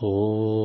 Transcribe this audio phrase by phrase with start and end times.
[0.00, 0.59] 哦。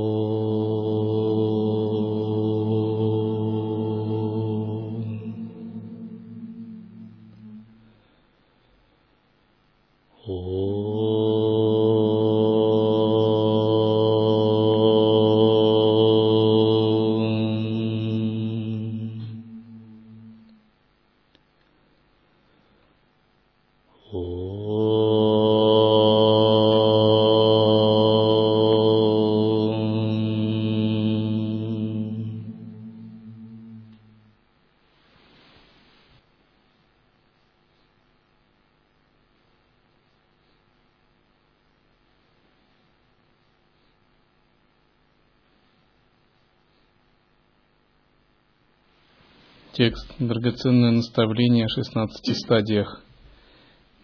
[49.76, 53.04] Текст «Драгоценное наставление о 16 стадиях.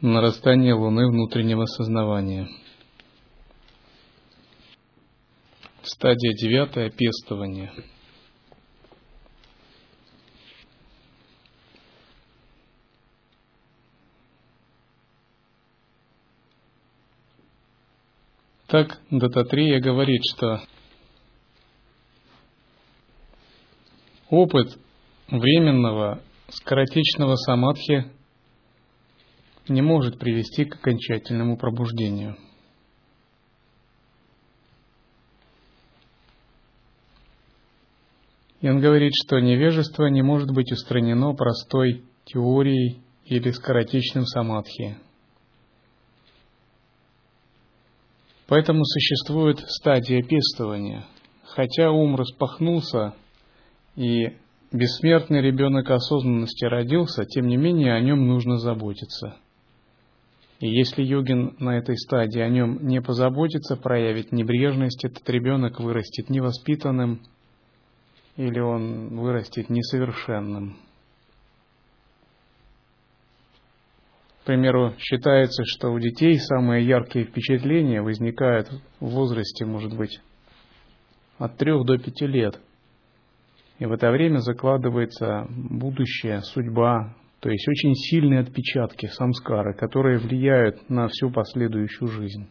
[0.01, 2.49] Нарастание Луны внутреннего сознавания».
[5.81, 7.71] Стадия девятая– пестование.
[18.67, 20.63] Так Дататрия говорит, что
[24.29, 24.77] опыт
[25.31, 28.11] временного скоротечного самадхи
[29.67, 32.35] не может привести к окончательному пробуждению.
[38.59, 44.97] И он говорит, что невежество не может быть устранено простой теорией или скоротечным самадхи.
[48.47, 51.05] Поэтому существует стадия пестования.
[51.43, 53.15] Хотя ум распахнулся
[53.95, 54.37] и
[54.71, 59.35] бессмертный ребенок осознанности родился, тем не менее о нем нужно заботиться.
[60.59, 66.29] И если йогин на этой стадии о нем не позаботится, проявит небрежность, этот ребенок вырастет
[66.29, 67.21] невоспитанным
[68.37, 70.77] или он вырастет несовершенным.
[74.41, 80.19] К примеру, считается, что у детей самые яркие впечатления возникают в возрасте, может быть,
[81.37, 82.59] от трех до пяти лет–
[83.81, 90.87] и в это время закладывается будущее, судьба, то есть очень сильные отпечатки самскары, которые влияют
[90.87, 92.47] на всю последующую жизнь.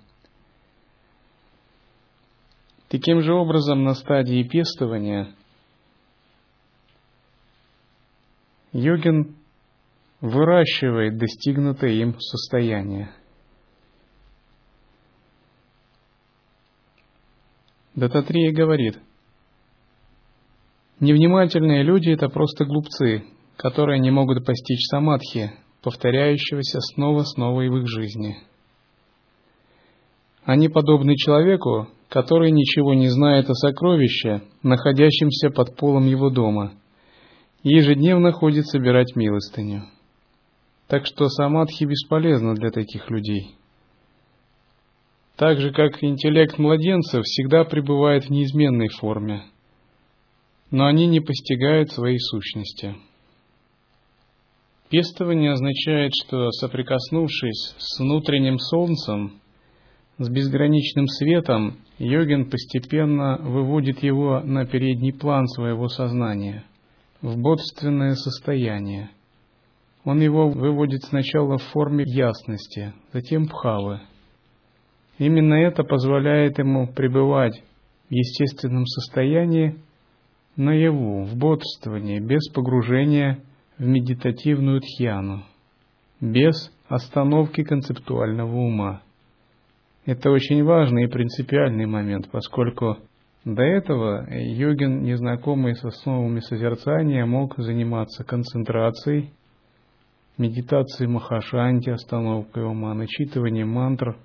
[2.88, 5.32] Таким же образом, на стадии пестования
[8.72, 9.36] йогин
[10.20, 13.12] выращивает достигнутое им состояние.
[17.94, 18.98] Дататрия говорит–
[21.00, 23.24] Невнимательные люди– это просто глупцы,
[23.56, 25.50] которые не могут постичь самадхи,
[25.82, 28.36] повторяющегося снова-снова и в их жизни.
[30.44, 36.74] Они подобны человеку, который ничего не знает о сокровище, находящемся под полом его дома,
[37.62, 39.84] и ежедневно ходит собирать милостыню.
[40.86, 43.54] Так что самадхи бесполезно для таких людей.
[45.36, 49.44] Так же, как интеллект младенцев всегда пребывает в неизменной форме–
[50.70, 52.96] но они не постигают своей сущности.
[54.88, 59.40] Пестование означает, что соприкоснувшись с внутренним солнцем,
[60.18, 66.64] с безграничным светом, йогин постепенно выводит его на передний план своего сознания,
[67.22, 69.10] в бодственное состояние.
[70.04, 74.00] Он его выводит сначала в форме ясности, затем пхавы.
[75.18, 77.62] Именно это позволяет ему пребывать
[78.08, 79.78] в естественном состоянии
[80.60, 83.40] наяву, в бодрствовании, без погружения
[83.78, 85.42] в медитативную тхьяну,
[86.20, 89.02] без остановки концептуального ума.
[90.06, 92.98] Это очень важный и принципиальный момент, поскольку
[93.44, 99.30] до этого йогин, незнакомый с основами созерцания, мог заниматься концентрацией,
[100.36, 104.16] медитацией махашанти, остановкой ума, начитыванием мантр,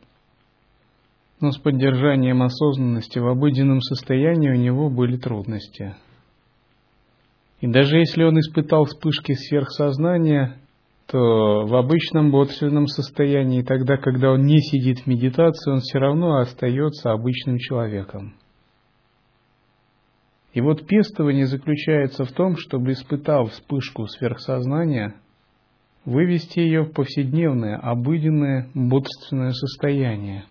[1.40, 5.96] но с поддержанием осознанности в обыденном состоянии у него были трудности.
[7.66, 10.58] И даже если он испытал вспышки сверхсознания,
[11.08, 16.38] то в обычном бодственном состоянии, тогда, когда он не сидит в медитации, он все равно
[16.38, 18.36] остается обычным человеком.
[20.54, 25.16] И вот пестование заключается в том, чтобы, испытав вспышку сверхсознания,
[26.06, 30.46] вывести ее в повседневное, обыденное, бодственное состояние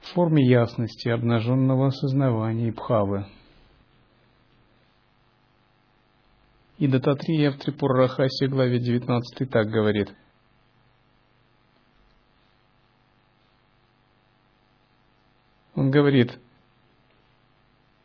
[0.00, 3.26] в форме ясности, обнаженного осознавания и пхавы.
[6.78, 10.14] И Дататрия в Трипуррахасе главе 19 так говорит.
[15.74, 16.38] Он говорит,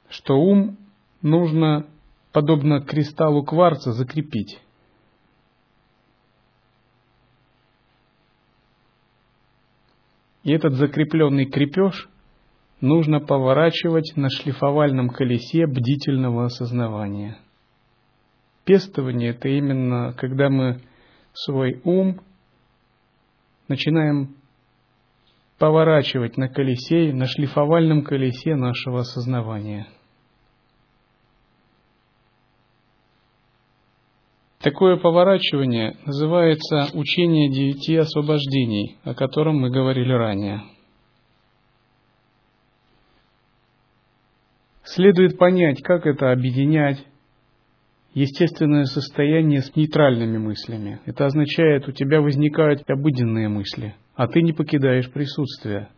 [0.10, 0.78] что ум
[1.22, 1.88] нужно,
[2.32, 4.62] подобно кристаллу кварца, закрепить.
[10.44, 12.10] И этот закрепленный крепеж
[12.80, 17.38] нужно поворачивать на шлифовальном колесе бдительного осознавания.
[18.66, 20.82] Пестование– это именно когда мы
[21.34, 22.22] свой ум
[23.68, 24.36] начинаем
[25.58, 29.88] поворачивать на колесе, на шлифовальном колесе нашего осознавания.
[34.60, 40.62] Такое поворачивание называется учение девяти освобождений, о котором мы говорили ранее.
[44.84, 47.04] Следует понять, как это объединять
[48.14, 51.00] естественное состояние с нейтральными мыслями.
[51.06, 55.90] Это означает, у тебя возникают обыденные мысли, а ты не покидаешь присутствие.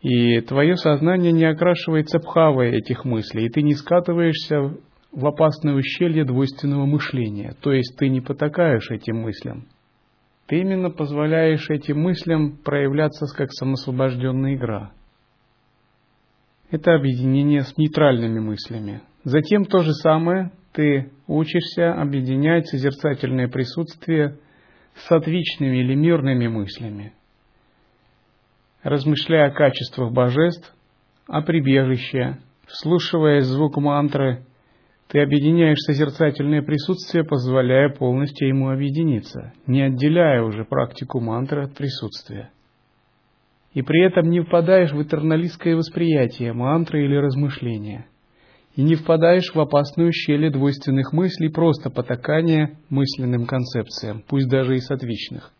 [0.00, 4.76] И твое сознание не окрашивается пхавой этих мыслей, и ты не скатываешься
[5.10, 9.66] в опасное ущелье двойственного мышления, то есть ты не потакаешь этим мыслям.
[10.46, 14.92] Ты именно позволяешь этим мыслям проявляться как самосвобожденная игра.
[16.70, 19.02] Это объединение с нейтральными мыслями.
[19.24, 24.38] Затем то же самое ты учишься объединять созерцательное присутствие
[24.94, 27.12] с отличными или мирными мыслями,
[28.82, 30.74] размышляя о качествах божеств,
[31.26, 34.44] о прибежище, вслушивая звук мантры,
[35.08, 42.50] ты объединяешь созерцательное присутствие, позволяя полностью ему объединиться, не отделяя уже практику мантры от присутствия.
[43.72, 48.06] И при этом не впадаешь в этерналистское восприятие мантры или размышления–
[48.78, 54.78] и не впадаешь в опасную щель двойственных мыслей, просто потакания мысленным концепциям, пусть даже и
[54.78, 55.50] сатвичных.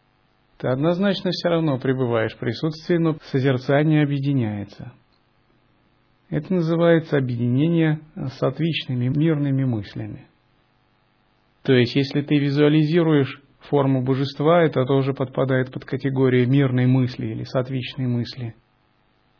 [0.59, 4.93] Ты однозначно все равно пребываешь в присутствии, но созерцание объединяется.
[6.31, 10.29] Это называется объединение с отличными мирными мыслями.
[11.65, 17.43] То есть, если ты визуализируешь форму божества, это тоже подпадает под категорию мирной мысли или
[17.43, 18.55] сатвичной мысли,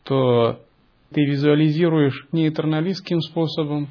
[0.03, 0.65] то
[1.11, 3.89] ты визуализируешь не этерналистским способом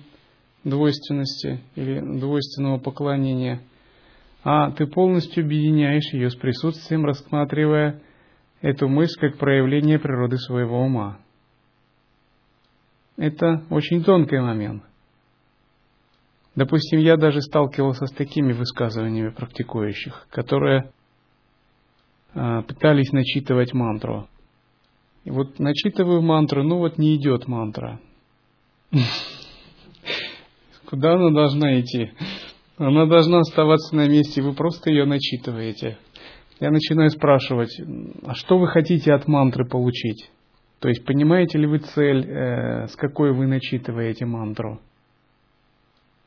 [0.65, 3.63] двойственности или двойственного поклонения,
[4.45, 8.01] а ты полностью объединяешь ее с присутствием, рассматривая
[8.61, 11.19] эту мысль как проявление природы своего ума.
[13.17, 14.85] Это очень тонкий момент.
[16.55, 20.91] Допустим, я даже сталкивался с такими высказываниями практикующих, которые
[22.35, 24.29] а, пытались начитывать мантру.
[25.25, 28.01] И вот начитываю мантру, ну вот не идет мантра.
[30.87, 32.13] Куда она должна идти?
[32.79, 35.99] Она должна оставаться на месте, вы просто ее начитываете.
[36.61, 37.71] Я начинаю спрашивать,
[38.25, 40.31] а что вы хотите от мантры получить?
[40.81, 44.81] То есть понимаете ли вы цель, э, с какой вы начитываете мантру?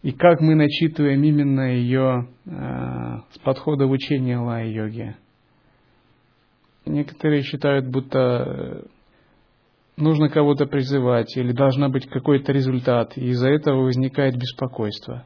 [0.04, 2.50] И как мы начитываем именно ее э,
[3.32, 5.16] с подхода в учение лай-йоги?
[6.86, 8.82] Некоторые считают, будто э,
[9.98, 15.26] нужно кого-то призывать или должна быть какой-то результат, и из-за этого возникает беспокойство.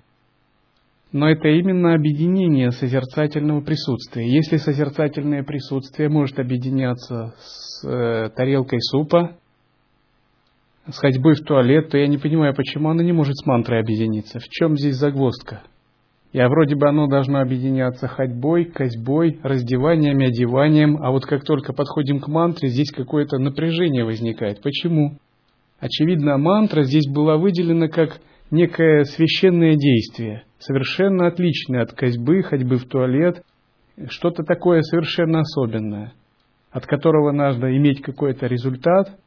[1.12, 4.28] Но это именно объединение созерцательного присутствия.
[4.28, 9.38] Если созерцательное присутствие может объединяться с э, тарелкой супа,
[10.88, 14.40] с ходьбой в туалет, то я не понимаю, почему оно не может с мантрой объединиться.
[14.40, 15.64] В чем здесь загвоздка?
[16.34, 22.20] Я вроде бы оно должно объединяться ходьбой, козьбой, раздеванием, одеванием, а вот как только подходим
[22.20, 24.62] к мантре, здесь какое-то напряжение возникает.
[24.62, 25.18] Почему?
[25.80, 28.20] Очевидно, мантра здесь была выделена как
[28.52, 33.42] некое священное действие, совершенно отличное от козьбы, ходьбы в туалет,
[34.10, 36.14] что-то такое совершенно особенное,
[36.72, 39.18] от которого надо иметь какой-то результат,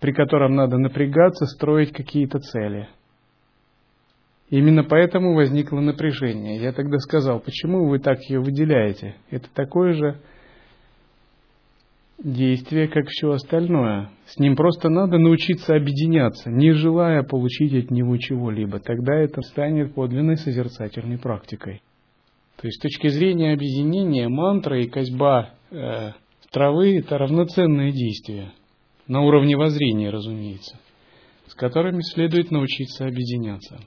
[0.00, 2.88] при котором надо напрягаться, строить какие-то цели–
[4.50, 6.60] Именно поэтому возникло напряжение.
[6.60, 9.14] Я тогда сказал, почему вы так ее выделяете?
[9.30, 10.20] Это такое же
[12.18, 14.10] действие, как все остальное.
[14.26, 18.80] С ним просто надо научиться объединяться, не желая получить от него чего-либо.
[18.80, 21.80] Тогда это станет подлинной созерцательной практикой.
[22.56, 26.10] То есть с точки зрения объединения мантра и козьба э,
[26.50, 28.52] травы это равноценные действия.
[29.06, 30.78] На уровне воззрения, разумеется,
[31.46, 33.78] с которыми следует научиться объединяться.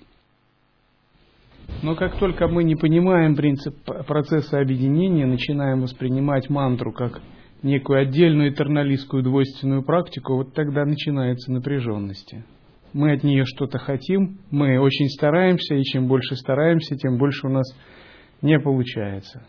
[1.82, 7.22] Но как только мы не понимаем принцип процесса объединения, начинаем воспринимать мантру как
[7.62, 12.36] некую отдельную этерналистскую двойственную практику, вот тогда начинается напряженность.
[12.94, 17.50] Мы от нее что-то хотим, мы очень стараемся, и чем больше стараемся, тем больше у
[17.50, 17.66] нас
[18.42, 19.46] не получается.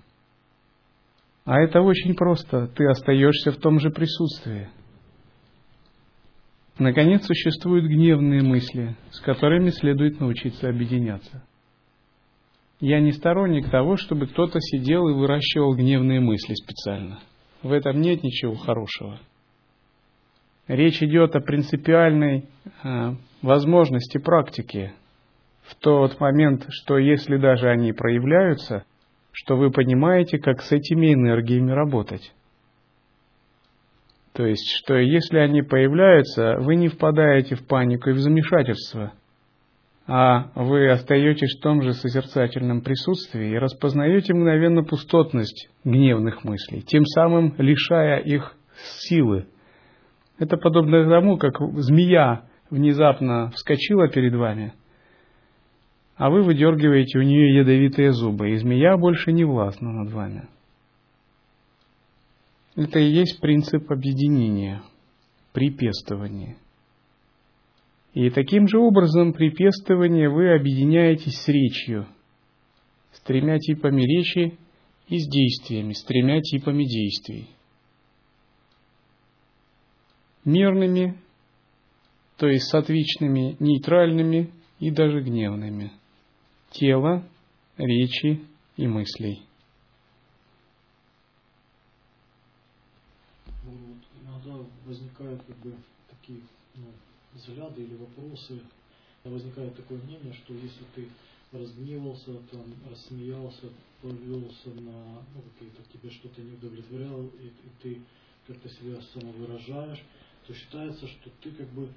[1.44, 2.68] А это очень просто.
[2.68, 4.68] Ты остаешься в том же присутствии.
[6.78, 11.44] Наконец, существуют гневные мысли, с которыми следует научиться объединяться.
[12.80, 17.20] Я не сторонник того, чтобы кто-то сидел и выращивал гневные мысли специально.
[17.62, 19.18] В этом нет ничего хорошего.
[20.66, 22.48] Речь идет о принципиальной
[22.82, 24.92] э, возможности практики.
[25.62, 28.84] В тот момент, что если даже они проявляются,
[29.32, 32.32] что вы понимаете, как с этими энергиями работать.
[34.32, 39.12] То есть, что если они появляются, вы не впадаете в панику и в замешательство,
[40.06, 47.06] а вы остаетесь в том же созерцательном присутствии и распознаете мгновенно пустотность гневных мыслей, тем
[47.06, 48.54] самым лишая их
[49.00, 49.46] силы.
[50.38, 54.74] Это подобно тому, как змея внезапно вскочила перед вами,
[56.16, 60.48] а вы выдергиваете у нее ядовитые зубы, и змея больше не властна над вами.
[62.76, 64.82] Это и есть принцип объединения,
[65.52, 66.56] припестования.
[68.14, 72.06] И таким же образом при пестовании вы объединяетесь с речью,
[73.12, 74.56] с тремя типами речи
[75.08, 77.50] и с действиями, с тремя типами действий.
[80.44, 81.18] Мирными,
[82.36, 85.90] то есть сатвичными, нейтральными и даже гневными.
[86.70, 87.26] Тела,
[87.76, 88.40] речи
[88.76, 89.42] и мыслей.
[94.84, 95.93] возникают как бы такие ну,
[97.46, 98.60] взгляды или вопросы,
[99.24, 101.08] возникает такое мнение, что если ты
[101.52, 103.68] разгневался, там, рассмеялся,
[104.02, 108.00] повелся на ну, какие-то тебе что-то не удовлетворяло, и, и ты
[108.46, 110.02] как-то себя самовыражаешь,
[110.46, 111.88] то считается, что ты как бы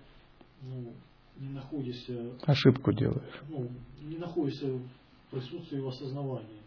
[0.62, 0.94] ну,
[1.38, 2.34] не находишься...
[2.44, 3.42] Ошибку делаешь.
[3.50, 3.70] Ну,
[4.02, 4.82] не находишься в
[5.32, 6.62] присутствии в осознавании.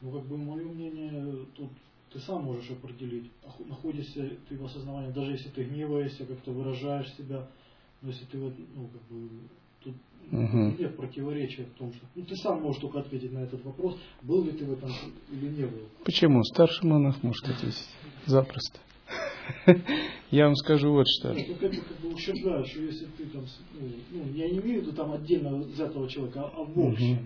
[0.00, 1.70] Ну, как бы мое мнение, тут
[2.12, 3.30] ты сам можешь определить,
[3.66, 7.48] находишься ты в осознавании, даже если ты гневаешься, как-то выражаешь себя,
[8.02, 9.28] но если ты вот, ну, как бы,
[9.80, 9.94] тут
[10.30, 10.76] угу.
[10.78, 14.44] нет противоречия в том, что ну, ты сам можешь только ответить на этот вопрос, был
[14.44, 14.90] ли ты в этом
[15.32, 15.88] или не был.
[16.04, 16.42] Почему?
[16.44, 17.88] Старший монах может ответить.
[18.26, 18.78] Запросто.
[20.30, 21.32] Я вам скажу вот что.
[21.32, 23.44] Ну, как бы, как бы ущербляют, что если ты там,
[23.80, 27.14] ну, ну, я не имею в виду там отдельно взятого человека, а, а в общем.
[27.14, 27.22] Угу.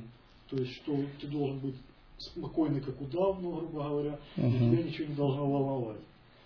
[0.50, 1.74] То есть, что ты должен быть
[2.18, 4.46] спокойный, как удав, ну, грубо говоря, угу.
[4.46, 6.00] и тебя ничего не должно волновать.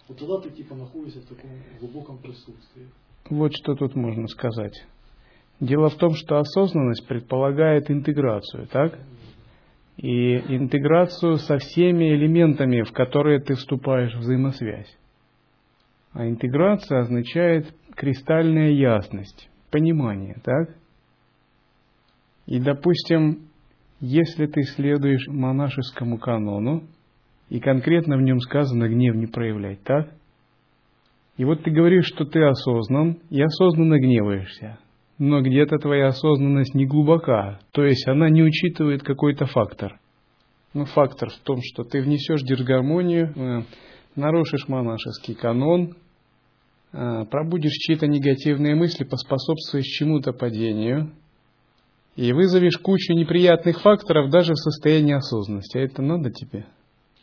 [0.08, 2.88] Вот тогда ты типа находишься в таком глубоком присутствии.
[3.30, 4.74] Вот что тут можно сказать.
[5.60, 8.98] Дело в том, что осознанность предполагает интеграцию, так?
[9.96, 14.94] И интеграцию со всеми элементами, в которые ты вступаешь в взаимосвязь.
[16.12, 20.76] А интеграция означает кристальная ясность, понимание, так?
[22.46, 23.48] И, допустим,
[24.00, 26.84] если ты следуешь монашескому канону,
[27.48, 30.10] и конкретно в нем сказано гнев не проявлять, так?
[31.36, 34.78] И вот ты говоришь, что ты осознан, и осознанно гневаешься.
[35.18, 39.98] Но где-то твоя осознанность не глубока, то есть она не учитывает какой-то фактор.
[40.74, 43.62] Ну, фактор в том, что ты внесешь дисгармонию, э,
[44.14, 45.94] нарушишь монашеский канон,
[46.92, 51.12] э, пробудешь чьи-то негативные мысли, поспособствуешь чему-то падению–
[52.16, 55.76] и вызовешь кучу неприятных факторов даже в состоянии осознанности.
[55.76, 56.66] А это надо тебе?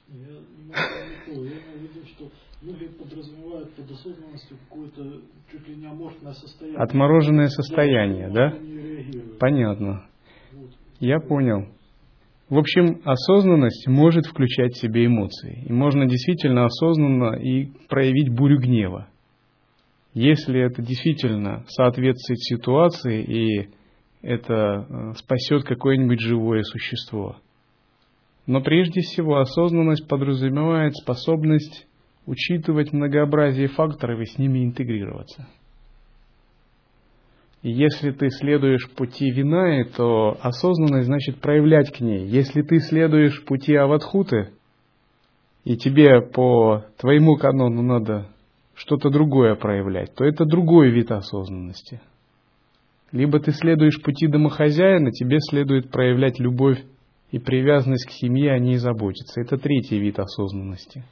[0.08, 3.43] Я не могу что многие подразумевают
[3.92, 5.22] осознанностью какое-то
[5.52, 6.80] чуть ли не аморфное состояние.
[6.80, 8.52] Отмороженное состояние, да?
[8.52, 9.38] да?
[9.40, 10.06] Понятно.
[10.52, 10.70] Вот.
[11.00, 11.68] Я понял.
[12.50, 15.64] В общем, осознанность может включать в себе эмоции.
[15.68, 19.08] И можно действительно осознанно и проявить бурю гнева.
[20.14, 23.70] Если это действительно соответствует ситуации и
[24.22, 27.38] это э, спасет какое-нибудь живое существо.
[28.46, 31.88] Но прежде всего осознанность подразумевает способность
[32.26, 35.48] учитывать многообразие факторов и с ними интегрироваться.
[37.62, 42.26] И если ты следуешь пути Винаи, то осознанность значит проявлять к ней.
[42.26, 44.52] Если ты следуешь пути Аватхуты,
[45.64, 48.28] и тебе по твоему канону надо
[48.76, 52.02] что-то другое проявлять, то это другой вид осознанности–
[53.14, 56.84] либо ты следуешь пути домохозяина, тебе следует проявлять любовь
[57.30, 59.40] и привязанность к семье, а не заботиться.
[59.40, 61.04] Это третий вид осознанности.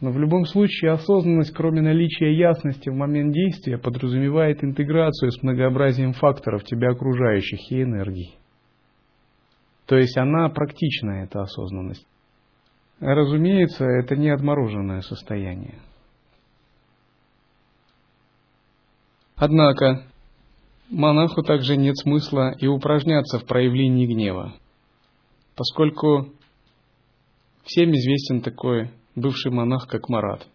[0.00, 6.12] Но в любом случае осознанность, кроме наличия ясности в момент действия, подразумевает интеграцию с многообразием
[6.12, 8.38] факторов тебя окружающих и энергий.
[9.86, 12.06] То есть она практичная, эта осознанность.
[13.00, 15.78] Разумеется, это не отмороженное состояние.
[19.34, 20.04] Однако,
[20.90, 24.54] монаху также нет смысла и упражняться в проявлении гнева,
[25.56, 26.32] поскольку
[27.64, 30.46] всем известен такой бывший монах, как Марат.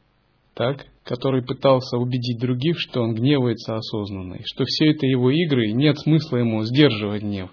[0.53, 0.86] Так?
[1.03, 6.00] который пытался убедить других, что он гневается осознанно, что все это его игры, и нет
[6.00, 7.50] смысла ему сдерживать гнев.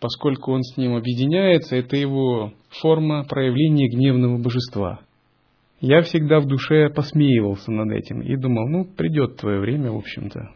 [0.00, 5.00] Поскольку он с ним объединяется, это его форма проявления гневного божества.
[5.80, 10.50] Я всегда в душе посмеивался над этим и думал, ну, придет твое время, в общем-то.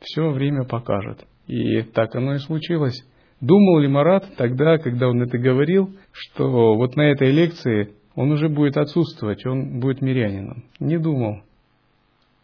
[0.00, 1.24] Все время покажет.
[1.46, 3.04] И так оно и случилось.
[3.40, 8.48] Думал ли Марат тогда, когда он это говорил, что вот на этой лекции он уже
[8.48, 10.64] будет отсутствовать, он будет мирянином?
[10.80, 11.40] Не думал.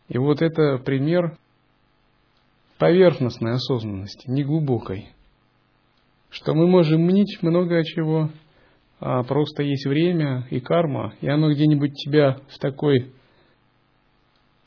[0.09, 1.37] И вот это пример
[2.79, 5.09] поверхностной осознанности, неглубокой.
[6.31, 8.31] Что мы можем мнить много чего,
[9.01, 13.13] а просто есть время и карма, и оно где-нибудь тебя в такой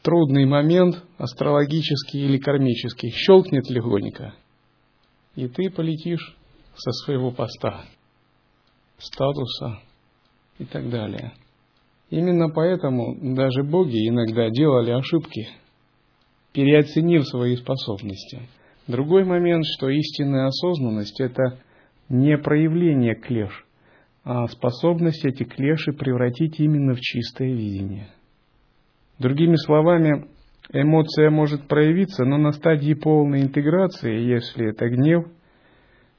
[0.02, 4.36] трудный момент, астрологический или кармический, щелкнет легонько,
[5.36, 6.36] и ты полетишь
[6.76, 7.86] со своего поста,
[8.98, 9.87] статуса
[10.60, 11.34] и так далее.
[12.10, 15.48] Именно поэтому даже боги иногда делали ошибки,
[16.54, 18.42] переоценив свои способности.
[18.88, 21.60] Другой момент, что истинная осознанность– это
[22.08, 23.66] не проявление клеш,
[24.24, 28.08] а способность эти клеши превратить именно в чистое видение.
[29.20, 30.28] Другими словами,
[30.72, 35.26] эмоция может проявиться, но на стадии полной интеграции, если это гнев,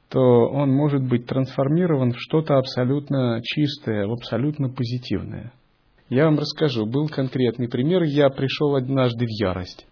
[0.08, 5.52] то он может быть трансформирован в что-то абсолютно чистое, в абсолютно позитивное.
[6.08, 6.86] Я вам расскажу.
[6.86, 8.02] Был конкретный пример.
[8.02, 9.86] Я пришел однажды в ярость.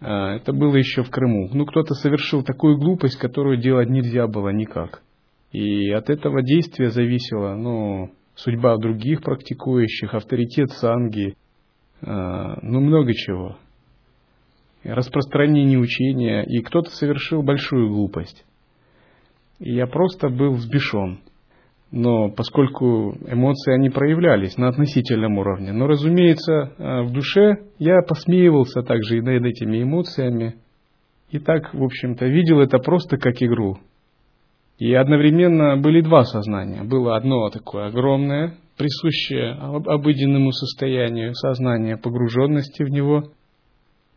[0.00, 1.48] А, это было еще в Крыму.
[1.52, 5.02] Ну, кто-то совершил такую глупость, которую делать нельзя было никак.
[5.50, 11.34] И от этого действия зависела, ну, судьба других практикующих, авторитет санги,
[12.00, 13.56] а, ну, много чего.
[14.84, 16.44] Распространение учения.
[16.44, 18.44] И кто-то совершил большую глупость.
[19.62, 21.20] И я просто был взбешен
[21.92, 25.72] но поскольку эмоции они проявлялись на относительном уровне.
[25.72, 30.56] Но, разумеется, э, в душе я посмеивался также и над этими эмоциями.
[31.30, 33.78] И так, в общем-то, видел это просто как игру.
[34.78, 36.82] И одновременно были два сознания.
[36.82, 43.24] Было одно такое огромное, присущее обыденному состоянию сознания, погруженности в него.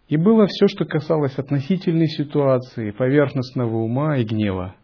[0.07, 4.75] И было все, что касалось относительной ситуации, поверхностного ума и гнева.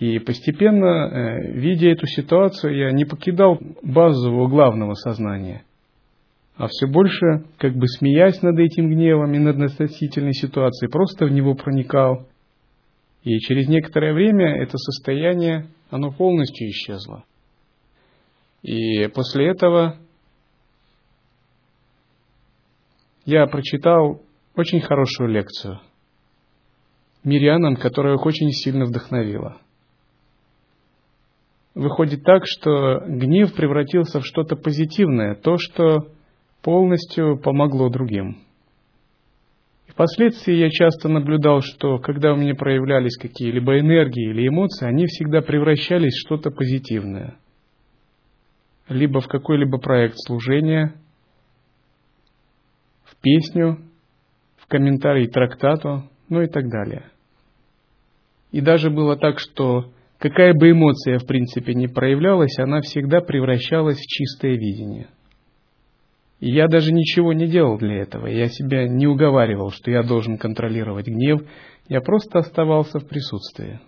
[0.00, 5.62] И постепенно, э, видя эту ситуацию, я не покидал базового главного сознания,
[6.56, 11.30] а все больше, как бы смеясь над этим гневом и над относительной ситуацией, просто в
[11.30, 12.26] него проникал.
[13.24, 17.24] И через некоторое время это состояние, оно полностью исчезло.
[18.62, 19.98] И после этого
[23.26, 24.22] я прочитал
[24.56, 25.78] очень хорошую лекцию
[27.22, 29.58] мирянам, которая их очень сильно вдохновила–
[31.74, 36.08] выходит так, что гнев превратился в что-то позитивное, то, что
[36.62, 38.38] полностью помогло другим.
[39.88, 45.42] Впоследствии я часто наблюдал, что когда у меня проявлялись какие-либо энергии или эмоции, они всегда
[45.42, 47.36] превращались в что-то позитивное.
[48.88, 50.94] Либо в какой-либо проект служения,
[53.04, 53.78] в песню,
[54.56, 57.10] в комментарий трактату, ну и так далее.
[58.52, 63.96] И даже было так, что Какая бы эмоция, в принципе, ни проявлялась, она всегда превращалась
[63.96, 65.08] в чистое видение.
[66.40, 68.26] И я даже ничего не делал для этого.
[68.26, 71.40] Я себя не уговаривал, что я должен контролировать гнев.
[71.88, 73.80] Я просто оставался в присутствии.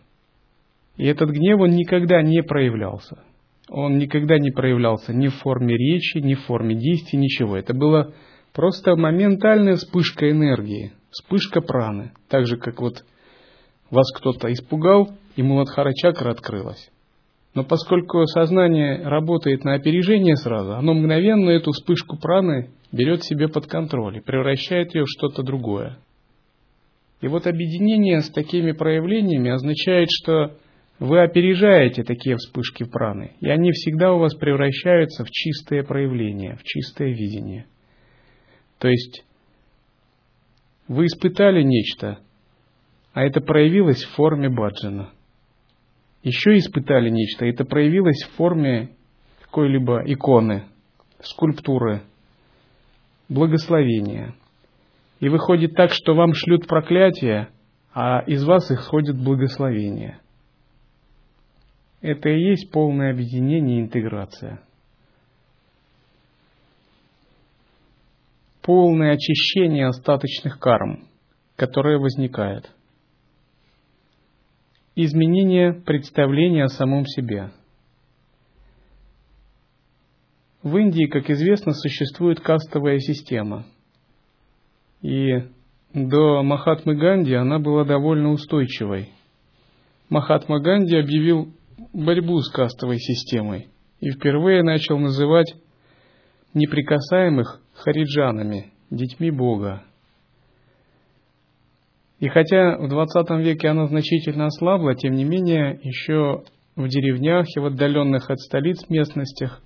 [0.96, 3.22] И этот гнев, он никогда не проявлялся.
[3.68, 7.58] Он никогда не проявлялся ни в форме речи, ни в форме действий, ничего.
[7.58, 8.14] Это было
[8.54, 12.12] просто моментальная вспышка энергии, вспышка праны.
[12.28, 13.04] Так же, как вот
[13.90, 16.90] вас кто-то испугал, и Муладхара чакра открылась.
[17.54, 23.66] Но поскольку сознание работает на опережение сразу, оно мгновенно эту вспышку праны берет себе под
[23.66, 25.98] контроль и превращает ее в что-то другое.
[27.20, 30.56] И вот объединение с такими проявлениями означает, что
[30.98, 36.62] вы опережаете такие вспышки праны, и они всегда у вас превращаются в чистое проявление, в
[36.62, 37.66] чистое видение.
[38.78, 39.24] То есть
[40.88, 42.18] вы испытали нечто,
[43.12, 45.10] а это проявилось в форме баджана.
[46.22, 48.90] Еще испытали нечто, это проявилось в форме
[49.42, 50.64] какой-либо иконы,
[51.20, 52.02] скульптуры,
[53.28, 54.34] благословения.
[55.18, 57.48] И выходит так, что вам шлют проклятие,
[57.92, 60.20] а из вас исходит благословение.
[62.00, 64.62] Это и есть полное объединение и интеграция.
[68.62, 71.08] Полное очищение остаточных карм,
[71.56, 72.72] которые возникают–
[74.94, 77.50] изменение представления о самом себе.
[80.62, 83.66] в Индии, как известно, существует кастовая система.
[85.02, 85.42] И
[85.92, 89.10] до Махатмы Ганди она была довольно устойчивой.
[90.08, 91.52] Махатма Ганди объявил
[91.92, 93.68] борьбу с кастовой системой
[94.00, 95.52] и впервые начал называть
[96.54, 99.82] неприкасаемых хариджанами, детьми Бога.
[102.22, 106.44] И хотя в 20 веке она значительно ослабла, тем не менее еще
[106.76, 109.60] в деревнях и в отдаленных от столиц местностях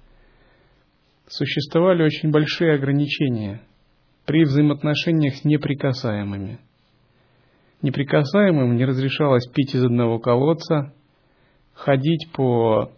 [1.28, 3.60] существовали очень большие ограничения
[4.24, 6.58] при взаимоотношениях с неприкасаемыми.
[7.82, 10.94] Неприкасаемым не разрешалось пить из одного колодца,
[11.74, 12.90] ходить по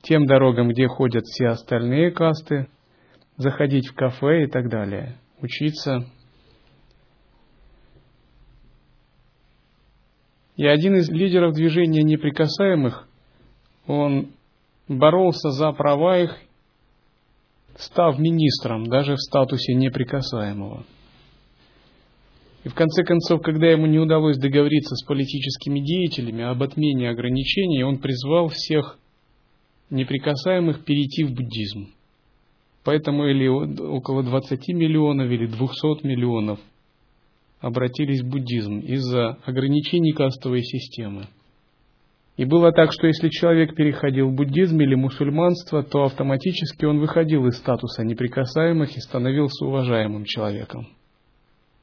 [0.00, 2.68] тем дорогам, где ходят все остальные касты,
[3.36, 6.06] заходить в кафе и так далее, учиться.
[10.60, 13.08] И один из лидеров движения неприкасаемых,
[13.86, 14.32] он
[14.88, 16.36] боролся за права их,
[17.76, 20.84] став министром, даже в статусе неприкасаемого.
[22.64, 27.82] И в конце концов, когда ему не удалось договориться с политическими деятелями об отмене ограничений,
[27.82, 28.98] он призвал всех
[29.88, 31.94] неприкасаемых перейти в буддизм.
[32.84, 36.60] Поэтому или около 20 миллионов или 200 миллионов
[37.60, 41.28] обратились в буддизм из-за ограничений кастовой системы.
[42.36, 47.46] И было так, что если человек переходил в буддизм или мусульманство, то автоматически он выходил
[47.46, 50.88] из статуса неприкасаемых и становился уважаемым человеком.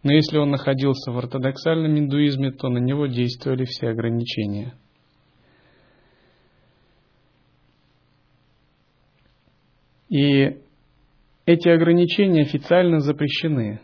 [0.02, 4.74] Но если он находился в ортодоксальном индуизме, то на него действовали все ограничения.
[10.10, 10.58] И
[11.46, 13.80] эти ограничения официально запрещены.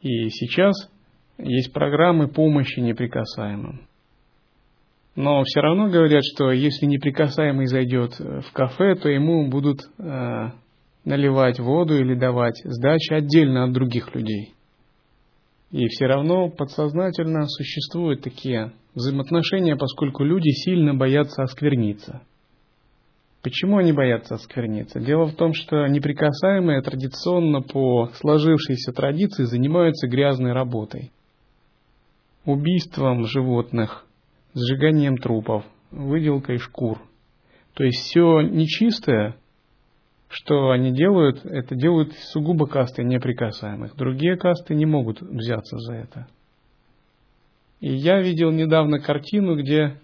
[0.00, 0.74] И сейчас
[1.38, 3.80] есть программы помощи неприкасаемым.
[5.16, 10.50] Но все равно говорят, что если неприкасаемый зайдет в кафе, то ему будут э,
[11.04, 14.54] наливать воду или давать сдачи отдельно от других людей.
[15.70, 22.22] И все равно подсознательно существуют такие взаимоотношения, поскольку люди сильно боятся оскверниться.
[23.42, 25.00] Почему они боятся оскверниться?
[25.00, 31.12] Дело в том, что неприкасаемые традиционно по сложившейся традиции занимаются грязной работой.
[32.48, 34.06] Убийством животных,
[34.54, 36.98] сжиганием трупов, выделкой шкур.
[37.74, 39.36] То есть все нечистое
[40.28, 43.96] что они делают, это делают сугубо касты неприкасаемых.
[43.96, 46.28] Другие касты не могут взяться за это.
[47.80, 49.98] И я видел недавно картину, где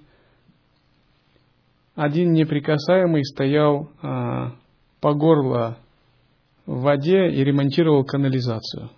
[1.94, 4.52] один неприкасаемый стоял а,
[5.00, 5.76] по горло
[6.66, 8.90] в воде и ремонтировал канализацию.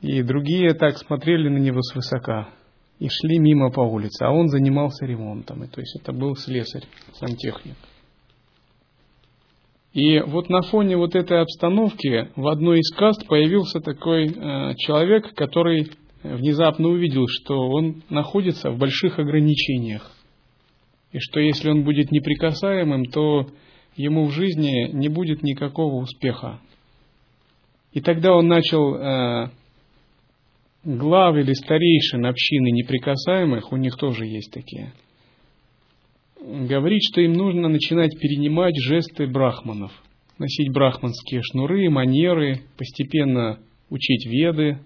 [0.00, 2.48] И другие так смотрели на него свысока
[2.98, 5.64] и шли мимо по улице, а он занимался ремонтом.
[5.64, 7.76] И, то есть это был слесарь, сантехник.
[9.92, 15.34] И вот на фоне вот этой обстановки в одной из каст появился такой э, человек,
[15.34, 15.90] который
[16.22, 20.12] внезапно увидел, что он находится в больших ограничениях.
[21.12, 23.46] И что если он будет неприкасаемым, то
[23.96, 26.60] ему в жизни не будет никакого успеха.
[27.92, 29.50] И тогда он начал э,
[30.86, 34.92] глав или старейшин общины неприкасаемых, у них тоже есть такие–
[36.46, 39.92] говорит, что им нужно начинать перенимать жесты брахманов,
[40.38, 43.58] носить брахманские шнуры, манеры, постепенно
[43.90, 44.78] учить веды,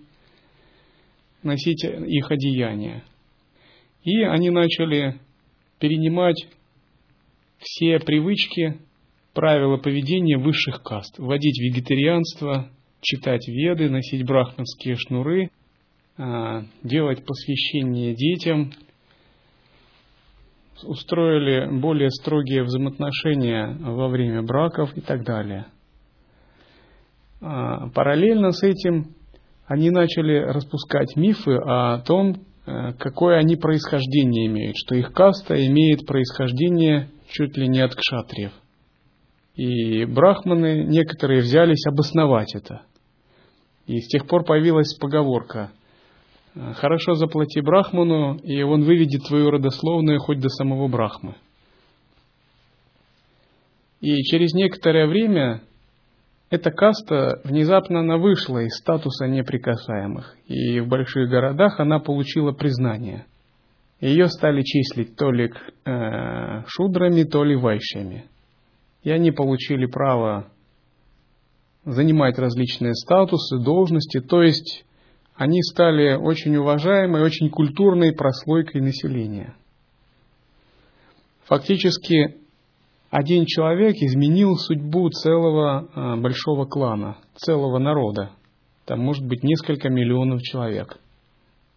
[1.42, 3.04] носить их одеяния.
[4.04, 5.20] И они начали
[5.78, 6.46] перенимать
[7.58, 8.78] все привычки,
[9.34, 12.70] правила поведения высших каст, вводить вегетарианство,
[13.02, 15.50] читать веды, носить брахманские шнуры,
[16.82, 18.72] делать посвящение детям–
[20.84, 25.66] устроили более строгие взаимоотношения во время браков и так далее.
[27.40, 29.14] А, параллельно с этим
[29.66, 32.34] они начали распускать мифы о том,
[32.66, 38.52] э, какое они происхождение имеют, что их каста имеет происхождение чуть ли не от кшатриев.
[39.54, 42.82] И брахманы некоторые взялись обосновать это.
[43.86, 45.70] И с тех пор появилась поговорка
[46.54, 51.36] Хорошо заплати Брахману, и он выведет твою родословную хоть до самого Брахмы.
[54.00, 55.62] И через некоторое время
[56.50, 63.26] эта каста внезапно она вышла из статуса неприкасаемых, и в больших городах она получила признание.
[64.00, 65.52] Ее стали числить то ли
[65.84, 68.24] э, шудрами, то ли вайшами.
[69.04, 70.48] И они получили право
[71.84, 74.84] занимать различные статусы, должности, то есть
[75.40, 79.54] они стали очень уважаемой, очень культурной прослойкой населения.
[81.46, 82.36] Фактически
[83.08, 88.32] один человек изменил судьбу целого а, большого клана, целого народа.
[88.84, 90.98] Там может быть несколько миллионов человек.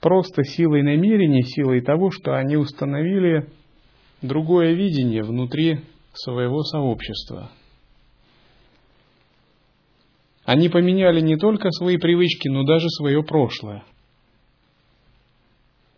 [0.01, 3.49] Просто силой намерений, силой того, что они установили
[4.21, 5.79] другое видение внутри
[6.11, 7.49] своего сообщества.
[10.45, 13.83] Они поменяли не только свои привычки, но даже свое прошлое.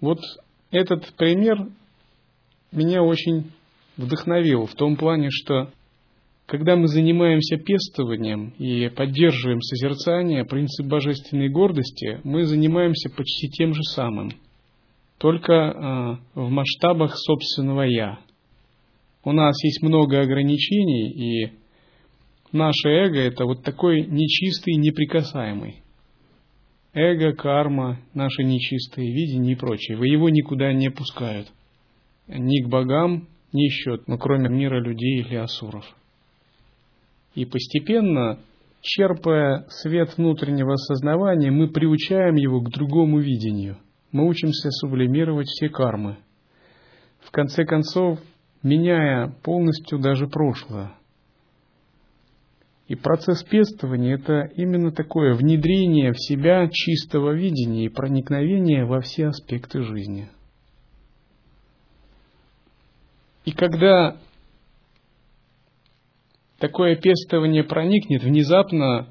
[0.02, 0.20] Вот
[0.72, 1.68] этот пример
[2.72, 3.52] меня очень
[3.98, 5.72] вдохновил в том плане, что
[6.46, 13.82] когда мы занимаемся пестованием и поддерживаем созерцание, принцип божественной гордости, мы занимаемся почти тем же
[13.82, 14.32] самым,
[15.18, 18.20] только э, в масштабах собственного «я».
[19.24, 21.52] У нас есть много ограничений, и
[22.52, 25.82] наше эго– это вот такой нечистый, неприкасаемый.
[26.94, 29.98] Эго, карма, наши нечистые видения и прочее.
[29.98, 31.52] Вы его никуда не пускают.
[32.28, 35.86] Ни к богам, ни счет, ну, кроме мира людей или асуров.
[37.36, 38.40] И постепенно,
[38.82, 43.78] черпая свет внутреннего осознавания, мы приучаем его к другому видению.
[44.12, 46.18] Мы учимся сублимировать все кармы.
[47.20, 48.20] В конце концов,
[48.64, 50.94] меняя полностью даже прошлое.
[52.88, 59.28] И процесс пестования– это именно такое внедрение в себя чистого видения и проникновение во все
[59.28, 60.30] аспекты жизни.
[63.46, 64.18] И когда
[66.60, 69.08] такое пестование проникнет, внезапно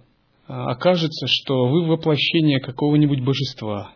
[0.47, 3.93] а, окажется, что вы воплощение какого-нибудь божества.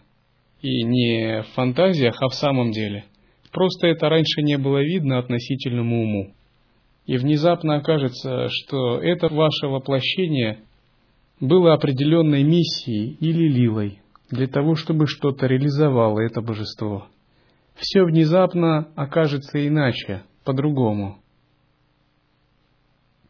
[0.60, 3.04] И не в фантазиях, а в самом деле.
[3.52, 6.34] Просто это раньше не было видно относительному уму.
[7.08, 10.60] И внезапно окажется, что это ваше воплощение
[11.40, 17.08] было определенной миссией или лилой для того, чтобы что-то реализовало это божество.
[17.76, 21.22] Все внезапно окажется иначе, по-другому.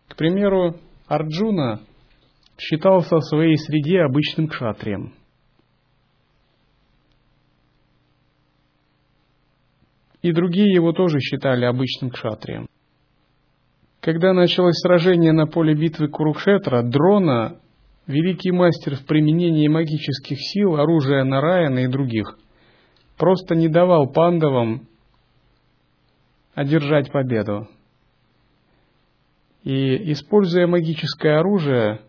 [0.08, 0.74] К примеру,
[1.06, 1.78] Арджуна
[2.58, 5.14] считался в своей среде обычным кшатрием.
[10.20, 12.66] И другие его тоже считали обычным кшатрием.
[14.08, 17.60] Когда началось сражение на поле битвы Курукшетра, Дрона,
[18.06, 22.38] великий мастер в применении магических сил, оружия Нараяна и других,
[23.18, 24.88] просто не давал пандавам
[26.54, 27.68] одержать победу.
[29.62, 32.00] И, используя магическое оружие,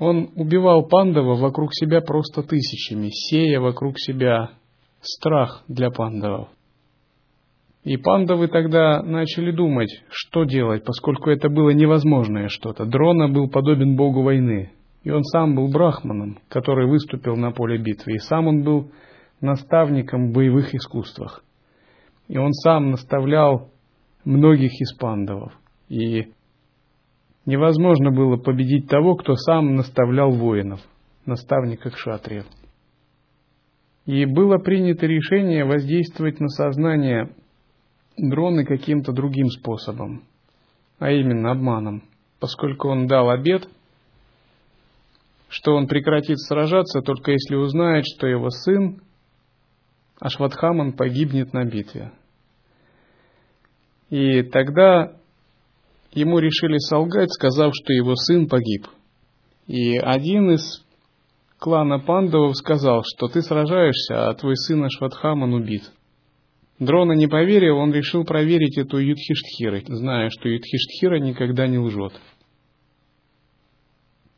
[0.00, 4.50] он убивал пандава вокруг себя просто тысячами, сея вокруг себя
[5.00, 6.48] страх для пандавов.
[7.82, 12.84] И пандавы тогда начали думать, что делать, поскольку это было невозможное что-то.
[12.84, 18.14] Дрона был подобен богу войны, и он сам был брахманом, который выступил на поле битвы,
[18.14, 18.92] и сам он был
[19.40, 21.42] наставником в боевых искусствах.
[22.28, 23.70] И он сам наставлял
[24.24, 25.52] многих из пандавов.
[25.88, 26.32] И
[27.46, 30.80] невозможно было победить того, кто сам наставлял воинов,
[31.24, 32.44] наставника кшатриев.
[34.04, 37.34] И было принято решение воздействовать на сознание
[38.28, 40.24] дроны каким-то другим способом,
[40.98, 42.02] а именно обманом,
[42.38, 43.68] поскольку он дал обед,
[45.48, 49.02] что он прекратит сражаться только если узнает, что его сын
[50.20, 52.12] Ашватхаман погибнет на битве.
[54.10, 55.16] И тогда
[56.12, 58.86] ему решили солгать, сказав, что его сын погиб.
[59.66, 60.84] И один из
[61.58, 65.90] клана пандавов сказал, что ты сражаешься, а твой сын Ашватхаман убит.
[66.80, 72.14] Дрона не поверил, он решил проверить эту Юдхиштхиры, зная, что Юдхиштхира никогда не лжет.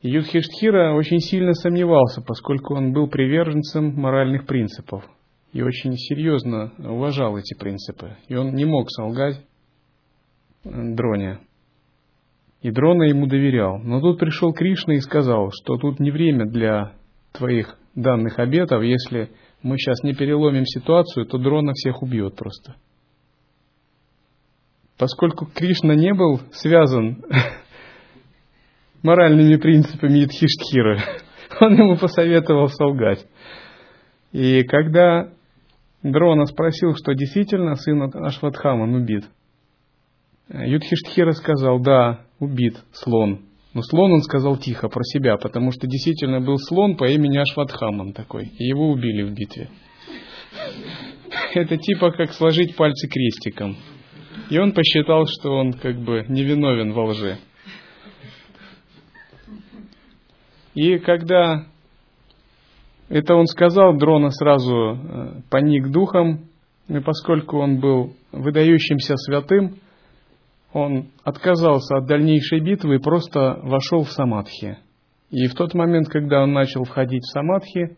[0.02, 5.04] Юдхиштхира очень сильно сомневался, поскольку он был приверженцем моральных принципов
[5.52, 8.16] и очень серьезно уважал эти принципы.
[8.26, 9.40] И он не мог солгать
[10.64, 11.38] Дроне.
[12.62, 13.78] И Дрона ему доверял.
[13.78, 16.94] Но тут пришел Кришна и сказал, что тут не время для
[17.32, 18.82] твоих данных обетов.
[18.82, 19.30] Если
[19.62, 22.76] мы сейчас не переломим ситуацию, то Дрона всех убьет просто.
[24.98, 27.24] Поскольку Кришна не был связан
[29.02, 31.00] моральными принципами Идхиштхира,
[31.60, 33.26] он ему посоветовал солгать.
[34.32, 35.30] И когда
[36.02, 39.24] Дрона спросил, что действительно сын Ашватхаман убит,
[40.48, 43.46] Юдхиштхира сказал, да, убит слон.
[43.74, 48.12] Но слон он сказал тихо про себя, потому что действительно был слон по имени Ашватхаман
[48.12, 49.70] такой, и его убили в битве.
[51.54, 53.76] Это типа как сложить пальцы крестиком.
[54.50, 57.38] И он посчитал, что он как бы невиновен во лжи.
[60.74, 61.66] И когда
[63.08, 66.48] это он сказал, Дрона сразу э, паник духом,
[66.88, 69.76] и поскольку он был выдающимся святым,
[70.72, 74.78] он отказался от дальнейшей битвы и просто вошел в самадхи.
[75.30, 77.96] И в тот момент, когда он начал входить в самадхи,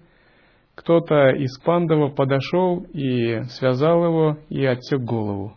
[0.74, 5.56] кто-то из пандавов подошел и связал его и отсек голову.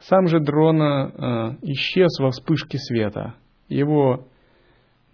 [0.00, 3.34] Сам же Дрона э, исчез во вспышке света.
[3.68, 4.26] Его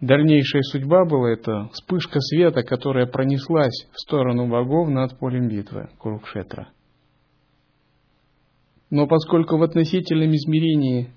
[0.01, 6.69] дальнейшая судьба была это вспышка света, которая пронеслась в сторону богов над полем битвы Курукшетра.
[8.95, 11.11] Но поскольку в относительном измерении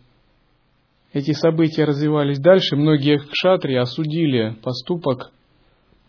[1.14, 5.32] эти события развивались дальше, многие кшатри осудили поступок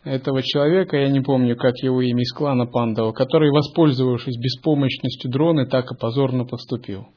[0.02, 5.66] этого человека, я не помню, как его имя из клана Пандава, который, воспользовавшись беспомощностью дроны,
[5.66, 7.08] так и позорно поступил.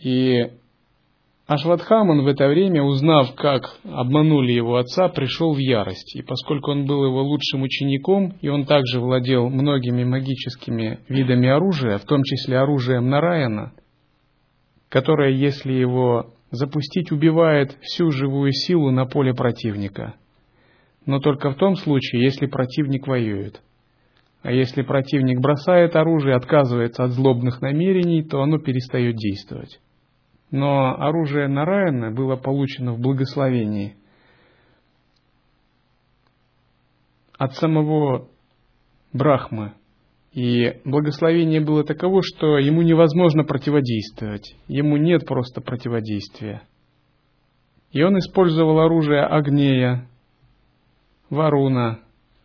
[0.00, 0.50] И
[1.52, 6.16] Ашватхаман в это время, узнав, как обманули его отца, пришел в ярость.
[6.16, 11.98] И поскольку он был его лучшим учеником, и он также владел многими магическими видами оружия,
[11.98, 13.72] в том числе оружием Нараяна,
[14.88, 20.14] которое, если его запустить, убивает всю живую силу на поле противника.
[21.04, 23.60] Но только в том случае, если противник воюет.
[24.40, 29.80] А если противник бросает оружие, отказывается от злобных намерений, то оно перестает действовать.
[30.52, 33.96] Но оружие Нараяна было получено в благословении
[37.38, 38.28] от самого
[39.14, 39.72] Брахмы,
[40.32, 44.54] и благословение было таково, что ему невозможно противодействовать.
[44.68, 46.62] Ему нет просто противодействия.
[47.90, 50.06] И он использовал оружие Агнея,
[51.30, 52.00] Варуна,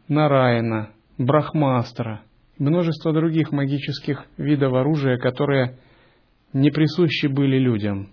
[0.08, 2.22] Нараина, Брахмастра,
[2.58, 5.78] множество других магических видов оружия, которые
[6.54, 8.10] не присущи были людям.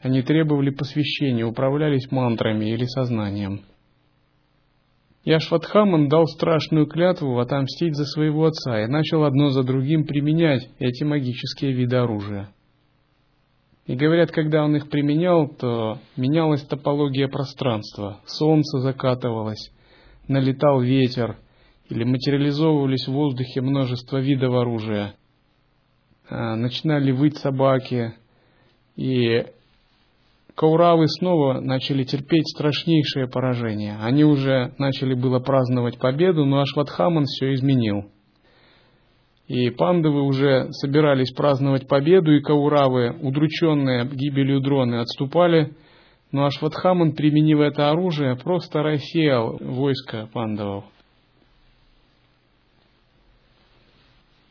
[0.00, 3.62] Они требовали посвящения, управлялись мантрами или сознанием–
[5.24, 10.68] и Ашватхаман дал страшную клятву отомстить за своего отца и начал одно за другим применять
[10.78, 12.50] эти магические виды оружия.
[13.86, 19.70] И говорят, когда он их применял, то менялась топология пространства, солнце закатывалось,
[20.28, 21.38] налетал ветер,
[21.88, 25.14] или материализовывались в воздухе множество видов оружия.
[26.28, 28.14] А, начинали выть собаки,
[28.96, 29.44] и
[30.54, 33.96] Кауравы снова начали терпеть страшнейшее поражение.
[34.00, 38.10] Они уже начали было праздновать победу, но Ашватхаман все изменил.
[39.48, 45.74] И пандавы уже собирались праздновать победу, и Кауравы, удрученные гибелью дроны, отступали.
[46.32, 50.84] Но Ашватхаман, применив это оружие, просто рассеял войско пандавов.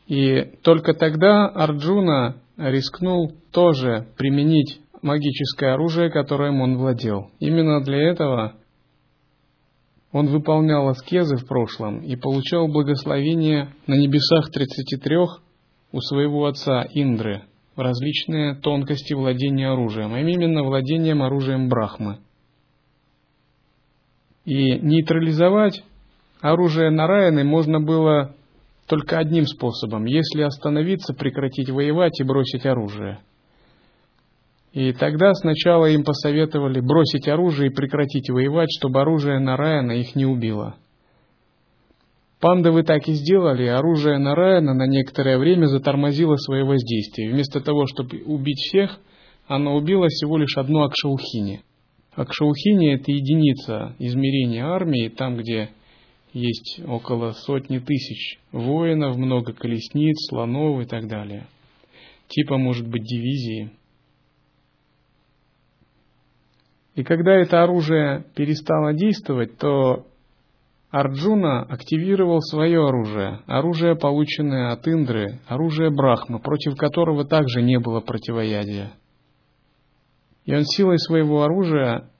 [0.06, 7.30] И только тогда Арджуна рискнул тоже применить магическое оружие, которым он владел.
[7.40, 8.54] Именно для этого
[10.12, 15.16] он выполнял аскезы в прошлом и получал благословение на небесах 33
[15.92, 17.42] у своего отца Индры
[17.74, 22.18] в различные тонкости владения оружием, а именно владением оружием Брахмы.
[24.44, 25.82] И нейтрализовать
[26.40, 28.36] оружие Нараяны можно было
[28.86, 33.20] только одним способом, если остановиться, прекратить воевать и бросить оружие–
[34.74, 40.26] и тогда сначала им посоветовали бросить оружие и прекратить воевать, чтобы оружие Нараяна их не
[40.26, 40.74] убило.
[42.40, 47.30] Пандавы так и сделали, оружие Нараяна на некоторое время затормозило свое воздействие.
[47.30, 48.98] Вместо того, чтобы убить всех,
[49.46, 51.62] оно убило всего лишь одну Акшаухини.
[52.16, 55.70] Акшаухини– это единица измерения армии, там, где
[56.34, 61.46] есть около сотни тысяч воинов, много колесниц, слонов и так далее.
[62.28, 63.70] Типа, может быть, дивизии–
[66.94, 70.06] И когда это оружие перестало действовать, то
[70.90, 78.00] Арджуна активировал свое оружие, оружие, полученное от Индры, оружие Брахмы, против которого также не было
[78.00, 78.92] противоядия.
[80.44, 82.10] И он силой своего оружия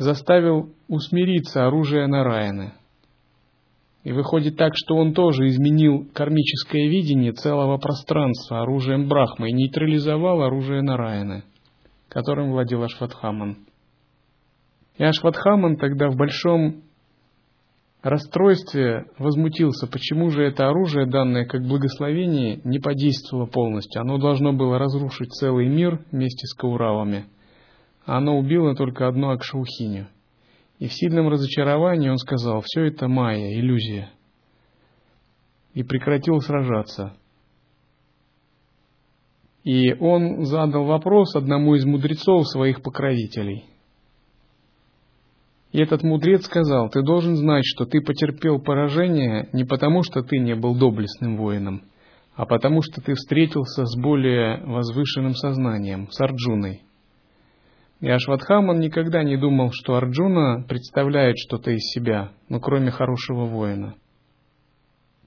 [0.00, 2.74] заставил усмириться оружие Нараяны.
[4.02, 10.42] И выходит так, что он тоже изменил кармическое видение целого пространства оружием Брахмы и нейтрализовал
[10.42, 11.44] оружие Нараяны
[12.10, 13.56] которым владел Ашватхаман.
[14.98, 16.82] И Ашватхаман тогда в большом
[18.02, 24.02] расстройстве возмутился, почему же это оружие, данное как благословение, не подействовало полностью.
[24.02, 27.26] Оно должно было разрушить целый мир вместе с Кауравами.
[28.12, 30.08] Оно убило только одну Акшаухиню.
[30.80, 34.10] И в сильном разочаровании он сказал, все это майя, иллюзия.
[35.74, 37.12] И прекратил сражаться.
[39.62, 43.66] И он задал вопрос одному из мудрецов своих покровителей.
[45.70, 50.38] И этот мудрец сказал, ты должен знать, что ты потерпел поражение не потому, что ты
[50.40, 51.82] не был доблестным воином,
[52.34, 56.82] а потому что ты встретился с более возвышенным сознанием, с Арджуной.
[58.00, 63.94] И Ашватхаман никогда не думал, что Арджуна представляет что-то из себя, ну кроме хорошего воина.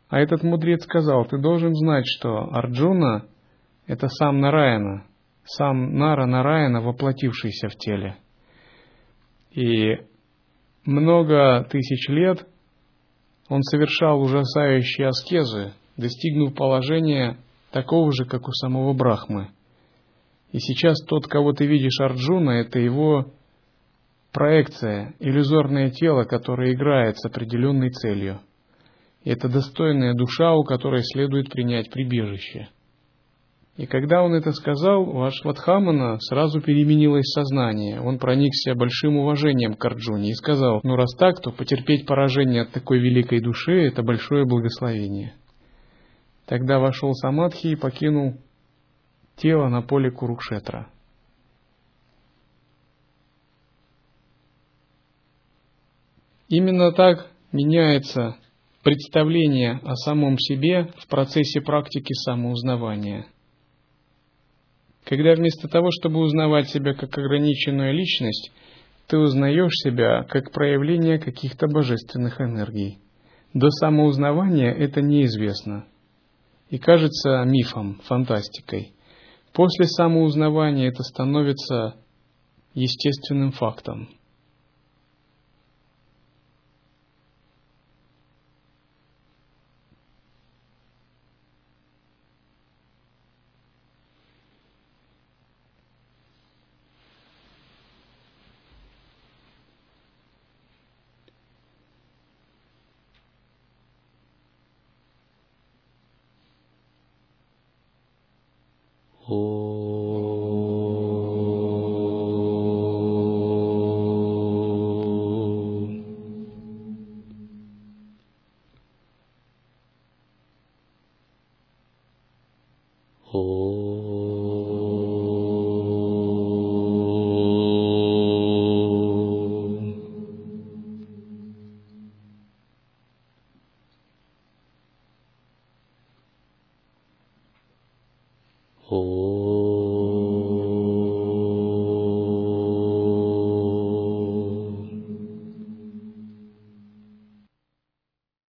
[0.10, 3.26] А этот мудрец сказал, ты должен знать, что Арджуна–
[3.88, 5.06] это сам Нараяна,
[5.44, 8.18] сам Нара Нараяна, воплотившийся в теле.
[9.52, 9.98] И
[10.84, 12.48] много тысяч лет
[13.50, 17.38] он совершал ужасающие аскезы, достигнув положения
[17.72, 19.52] такого же, как у самого Брахмы.
[20.54, 23.26] И сейчас тот, кого ты видишь Арджуна, это его
[24.32, 28.40] проекция, иллюзорное тело, которое играет с определенной целью.
[29.24, 32.68] И это достойная душа, у которой следует принять прибежище.
[33.78, 38.00] И когда он это сказал, у Ашватхамана сразу переменилось сознание.
[38.00, 42.72] Он проникся большим уважением к Арджуне и сказал, ну раз так, то потерпеть поражение от
[42.72, 45.34] такой великой души– это большое благословение.
[46.46, 48.36] Тогда вошел Самадхи и покинул
[49.36, 50.90] тело на поле Курукшетра.
[56.50, 58.38] Именно так меняется
[58.84, 63.28] представление о самом себе в процессе практики самоузнавания.
[65.06, 68.52] Когда вместо того, чтобы узнавать себя как ограниченную личность,
[69.08, 73.00] ты узнаешь себя как проявление каких-то божественных энергий.
[73.54, 75.86] До самоузнавания это неизвестно
[76.70, 78.93] и кажется мифом, фантастикой.
[79.54, 81.96] После самоузнавания это становится
[82.74, 84.10] естественным фактом.